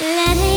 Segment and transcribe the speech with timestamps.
[0.00, 0.53] Let it